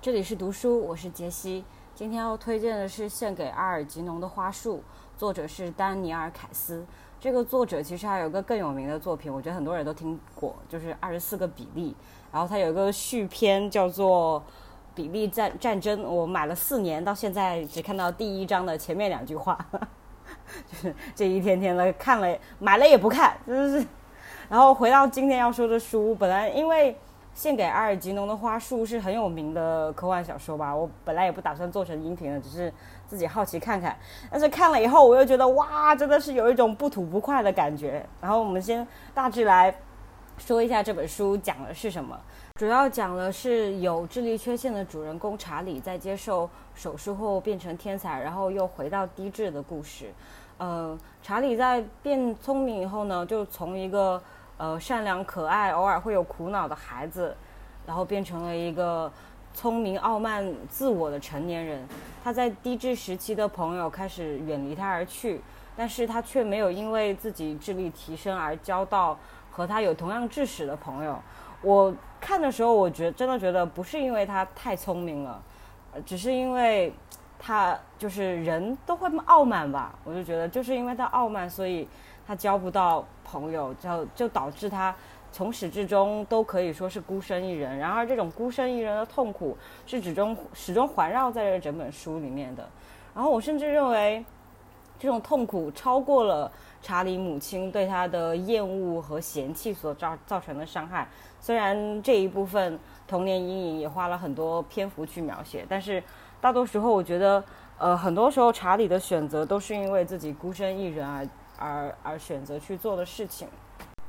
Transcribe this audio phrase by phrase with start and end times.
[0.00, 1.64] 这里是读书，我是杰西。
[1.92, 4.76] 今天要推荐的是《献给阿尔吉农的花束》，
[5.18, 6.86] 作者是丹尼尔·凯斯。
[7.18, 11.90] 这个作者其实还有个更有名的作品，我觉得很多人都听过，就是《二十四个比例》。
[12.32, 14.40] 然后他有一个续篇叫做
[14.94, 19.58] 《比例战战争》，我买了四年，到现在只看到第一章的前面两句话，
[20.70, 23.86] 就是这一天天的看了，买了也不看，真的是。
[24.48, 26.96] 然后回到今天要说的书，本来因为。
[27.38, 30.74] 献给阿尔吉农的花束是很有名的科幻小说吧？
[30.74, 32.72] 我本来也不打算做成音频的，只是
[33.06, 33.96] 自己好奇看看。
[34.28, 38.04] 但是看了以后，我又觉得哇，真的是有一种不吐不快的感觉。
[38.20, 38.84] 然后我们先
[39.14, 39.72] 大致来
[40.36, 42.18] 说一下这本书讲的是什么。
[42.58, 50.12] 主要讲的是有智力缺陷的主人公查理在接受手术后变成天才，然后又回到低智的故事。
[50.56, 54.20] 呃，查理在变聪明以后呢，就从一个。
[54.58, 57.34] 呃，善良可爱，偶尔会有苦恼的孩子，
[57.86, 59.10] 然后变成了一个
[59.54, 61.86] 聪明、傲慢、自我的成年人。
[62.24, 65.40] 他在低智时期的朋友开始远离他而去，
[65.76, 69.16] 但是他却没有因为自己智力提升而交到
[69.48, 71.16] 和他有同样智识的朋友。
[71.62, 75.40] 我看的时候，我觉真的觉得不是因为他太聪明了，
[76.04, 76.92] 只是因为
[77.38, 79.94] 他就是人都会傲慢吧。
[80.02, 81.88] 我就觉得就是因为他傲慢，所以。
[82.28, 84.94] 他交不到朋友，就就导致他
[85.32, 87.78] 从始至终都可以说是孤身一人。
[87.78, 92.68] 然而，这种孤身一人的痛苦是始终始终环绕在这整本书里面的。
[93.14, 94.22] 然后，我甚至认为，
[94.98, 101.08] 这种痛苦超过了查理母亲对他的厌恶和嫌弃所造造成的伤害。
[101.40, 106.02] 虽然这一部分童年阴影也花了很多篇幅去描写，但是
[106.42, 107.42] 大多时候，我觉得，
[107.78, 111.26] 呃，很多时候查理的选择都是因为自己孤身一人而。
[111.58, 113.48] 而而选择去做的事情，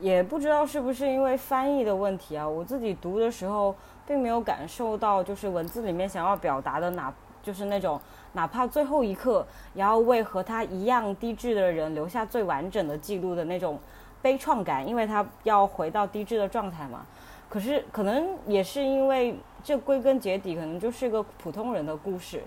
[0.00, 2.48] 也不知道是不是因为翻译的问题啊。
[2.48, 3.74] 我自己读的时候，
[4.06, 7.12] 并没有感受到就是文字里面想要表达的，哪
[7.42, 8.00] 就是那种
[8.34, 13.78] 哪怕最后一刻也要为和他一样低智的人留下最完整的记录的那种
[14.22, 17.04] 悲怆感，因为他要回到低智的状态嘛。
[17.48, 22.42] 可是可能也是因为这归根结底，可能就是一个普通人的故事。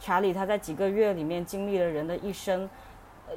[0.00, 2.68] 查理他在几个月里面经历了人的一生。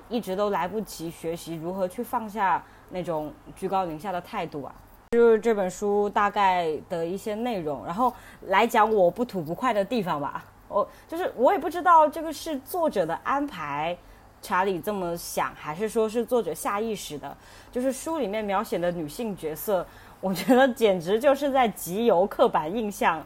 [0.10, 4.74] 一直都来不及学习如何去放下那种居高临下的态度啊，
[5.12, 8.14] 就是这本书大概的一些内容，然后
[8.48, 10.44] 来讲我不吐不快的地方吧。
[10.68, 13.96] 我就是我也不知道这个是作者的安排，
[14.42, 17.36] 查理这么想，还是说是作者下意识的。
[17.72, 19.86] 就是书里面描写的女性角色，
[20.20, 23.26] 我觉得简直就是在集邮刻板印象。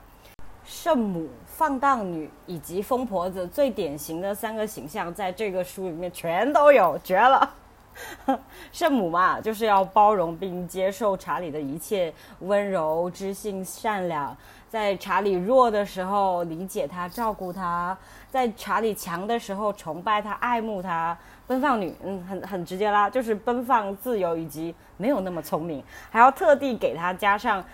[0.70, 7.56] 圣母、放荡女以及疯婆子最典型的三个形象，在这个书里面全都有，绝了！
[8.72, 14.38] 圣母嘛，就是要包容并接受查理的一切，温柔、知性、善良，
[14.70, 17.98] 在查理弱的时候理解他、照顾他，
[18.30, 21.18] 在查理强的时候崇拜他、爱慕他。
[21.48, 27.66] 奔放女，嗯，很很直接啦，就是奔放、自由以及没有那么聪明，还要特地给他加上。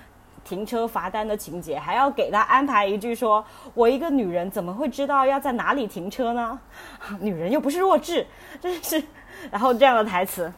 [0.45, 6.57] 停车罚单的情节，还要给他安排一句说：“我一个女人怎么会知道要在哪里停车呢？
[7.19, 8.25] 女人又不是弱智，
[8.61, 9.03] 真是。”
[9.51, 10.51] 然后这样的台词，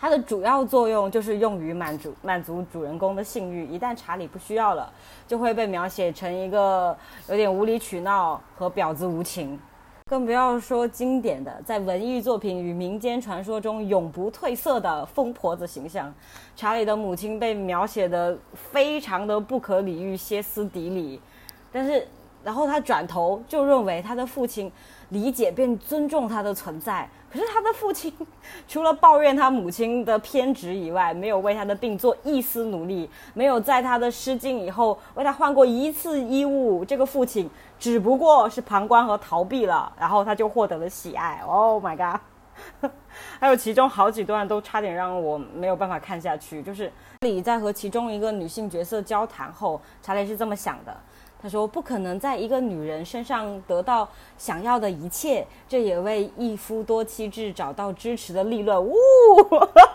[0.00, 3.66] 它的主要作用就是用于满足满足主人公的性欲。
[3.66, 4.92] 一旦查理不需要了，
[5.28, 6.96] 就会被描写成一个
[7.28, 9.60] 有点无理取闹和婊子无情。
[10.08, 16.14] 更不要说经典的，在文艺作品与民间传说中永不褪色的疯婆子形象。
[16.54, 21.20] 查理的母亲被描写的非常的不可理喻、歇斯底里，
[21.72, 22.06] 但是，
[22.46, 24.70] 然后他转头就认为他的父亲
[25.08, 27.08] 理解并尊重他的存在。
[27.28, 28.10] 可是他的父亲
[28.68, 36.84] 除了抱怨他母亲的偏执以外，没有为他的病做一丝努力，没有在他的失禁以后为他换过一次衣物。
[36.84, 37.50] 这个父亲。
[37.78, 41.42] 只不过是旁观和逃避了，然后他就获得了喜爱。
[41.46, 42.18] Oh my god！
[43.38, 46.62] 还有其中好几段都差点让我没有办法看下去。
[46.62, 46.90] 就是
[47.20, 50.96] 李在和其中一个女性角色交谈后，查理是这么想的：
[51.46, 58.84] 他说，不可能在一个女人身上得到想要的一切，这也为一夫多妻制找到支持的立论。
[58.84, 58.92] 呜！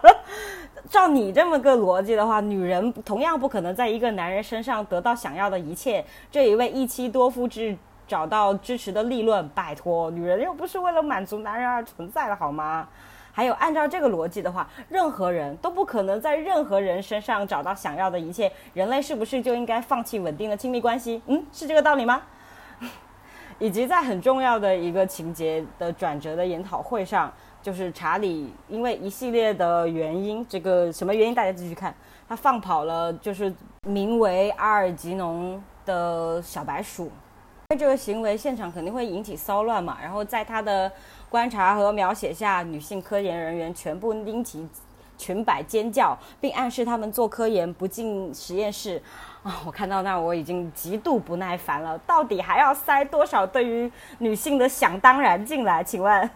[0.90, 6.02] 照你这么个逻辑的话，女人同样不可能在一个男人身上得到想要的一切。
[6.32, 7.78] 这也为一妻多夫制
[8.08, 12.88] 找到支持的立论，拜托，女人又不是为了满足男人而存在的，好吗？
[13.32, 18.52] 还有，按照这个逻辑的话，任何人都不可能在任何人身上找到想要的一切。
[18.74, 21.22] 人类是不是就应该放弃稳定的亲密关系？
[21.28, 22.22] 嗯，是这个道理吗？
[23.60, 27.32] 以及在很重要的一个情节的转折的研讨会上。
[27.64, 31.94] 就是查理因为一系列的原因，这个什么原因大家继续看，
[32.28, 37.12] 他放跑了，就是名为阿尔吉农的小白鼠，
[37.76, 39.98] 这个行为现场肯定会引起骚乱嘛。
[40.02, 40.92] 然后在他的
[41.30, 44.68] 观察和描写下，女性科研人员全部拎起
[45.18, 49.02] 裙摆尖叫，并暗示他们做科研不进实验室。
[49.44, 51.98] 啊，我看到那我已经极度不耐烦了。
[52.00, 55.84] 到底还要塞多少对于女性的想当然进来？
[55.84, 56.30] 请问，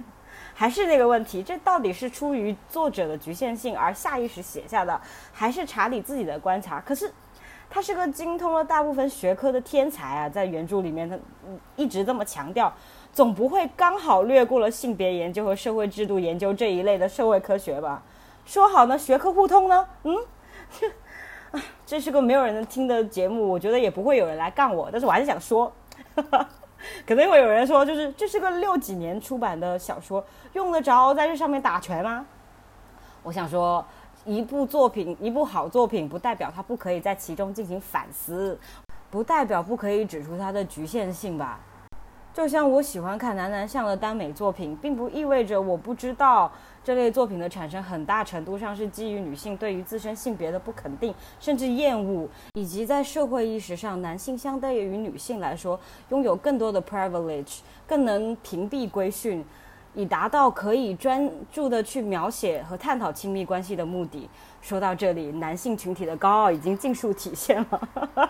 [0.56, 5.00] 还是那个问题，这到底是出于作者的局限性而下意识写下的，
[5.32, 6.80] 还是查理自己的观察？
[6.82, 7.12] 可是，
[7.70, 11.18] 他是个精通了大部分学科的天才啊，在原著里面他
[11.76, 12.74] 一直这么强调，
[13.12, 18.02] 总不会刚好略过了性别研究和社会制度研究这一类的社会科学吧？
[18.46, 19.88] 说好呢，学科互通呢？
[20.04, 20.16] 嗯。
[21.86, 25.72] 这是个没有人能听的节目，我觉得也不会有人来杠我，但是我还是想说，
[27.08, 32.26] 可能会有人说，就是这是个六几年出版的小说，用得着在这上面打拳吗？
[33.24, 33.86] 我想说，
[34.26, 38.58] 一部作品，一部好作品，不代表它不可以在其中进行反思，
[39.12, 41.60] 不代表不可以指出它的局限性吧。
[42.34, 46.52] 就像我喜欢看男男向的耽美作品，并不意味着我不知道
[46.84, 55.80] 这类作品的产生很大程度上是基于女性对于自身性别的不肯定，甚至厌恶，以及在社会意识上，男性相对于女性来说
[56.10, 59.46] 拥有更多的 privilege，更能屏蔽规训，
[59.96, 64.30] 以达到可以专注的去描写和探讨亲密关系的目的。
[64.62, 68.30] 说到这里，男性群体的高傲已经尽数体现了。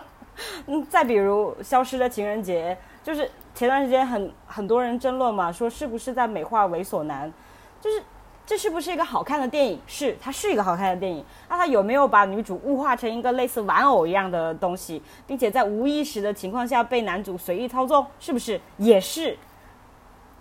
[0.66, 2.76] 嗯，再比如《消失的情人节》，
[3.06, 7.32] 就是前段时间很很多人争论嘛，说是不是在美化猥琐男，
[7.80, 8.02] 就是
[8.44, 9.80] 这是不是一个好看的电影？
[9.86, 11.24] 是，它是一个好看的电影。
[11.48, 18.06] 那它有没有把女主物化成一个类似玩偶一样的东西，并且在无意识的情况下被男主随意操纵？
[18.20, 18.60] 是不是？
[18.76, 19.36] 也是。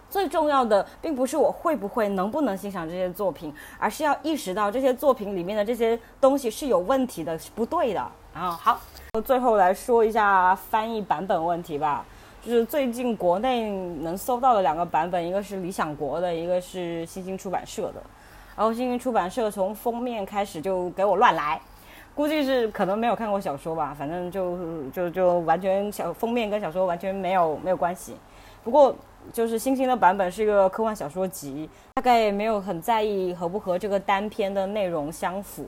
[0.10, 8.06] 最重要的并不是我会不会、能不能欣赏这些作品，而是要意识到这些作品里面的这些东西是有问题的，是不对的。
[8.34, 8.80] 然后好。
[9.26, 12.06] 最后来说一下翻译版本问题吧，
[12.44, 13.72] 就是最近国内
[14.02, 18.04] 能搜到的两个版本，一个是理想国的，一个是新星出版社的。
[18.58, 21.60] 然后新星出版社从封面开始就给我乱来，
[22.14, 28.18] 估计是可能没有看过小说吧，反正就就就完全小封面跟小说完全没有没有关系。
[28.66, 28.94] 不过
[29.32, 35.66] 就是星星的版本是一个科幻小说集，大概没有很在意合不和这个单篇的内容相符。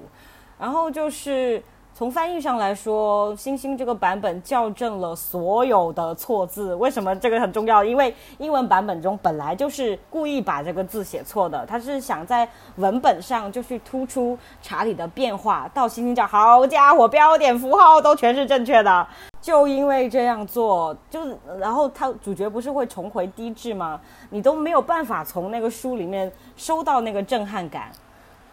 [0.60, 1.64] 然后就是。
[1.98, 6.76] 从翻译上来说，星星这个版本校正了所有的错字。
[6.76, 7.84] 为什么这个很重要？
[7.84, 15.68] 因为英文版本中本来就是故意把这个字写错的，他是想在文本上就去突出查理的变化。
[15.74, 19.08] 到星星叫好家伙，标点符号都全是正确的。
[19.42, 21.22] 就因为这样做，就
[21.58, 24.00] 然后他主角不是会重回低智吗？
[24.30, 27.92] 你都没有办法从那个书里面收到那个震撼感。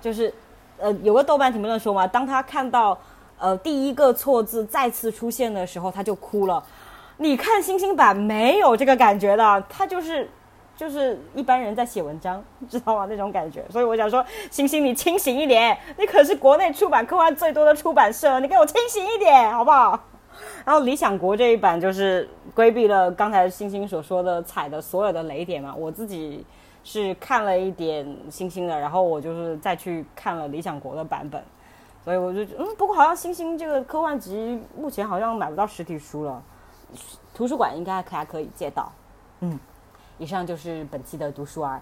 [0.00, 0.32] 就是，
[0.78, 2.96] 呃，有个豆瓣评论说嘛，当他看到。
[3.38, 6.62] 呃，第一个错字再次出现的时候，他就哭了。
[7.16, 10.28] 你看星星版没有这个感觉的，他就是
[10.76, 13.06] 就是一般人在写文章，知道吗？
[13.08, 13.64] 那种感觉。
[13.70, 19.98] 所以我想说，星星你清醒一点，你可是国内出版科幻最多的出版社，你给我清醒一点，好不好？
[20.64, 25.72] 然后理想国这一版就是规避了刚才星星所说的踩的所有的雷点嘛。
[25.76, 26.44] 我自己
[26.82, 31.40] 是看了一点星星的，然后我就是再去看了理想国的版本。
[32.04, 36.42] 所以我就嗯，不过好像星星这个科幻集目前好像买不到实体书了，
[37.32, 38.92] 图书馆应该还可以借到。
[39.40, 39.58] 嗯，
[40.18, 41.80] 以上就是本期的读书儿。